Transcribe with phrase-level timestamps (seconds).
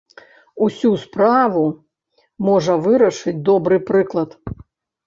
[0.67, 1.61] Усю справу
[2.49, 4.29] можа вырашыць добры прыклад.